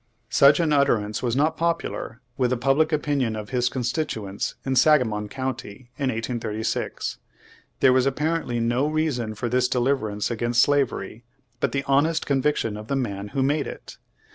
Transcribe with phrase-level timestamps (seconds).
[0.31, 4.75] Such an utterance was not popular with the pub lic opinion of his constituents in
[4.75, 7.19] Sangamon County in 1836.
[7.81, 11.23] There was apparently no reason for this deliverance against slavery
[11.59, 13.99] but the honest conviction of the man who made it.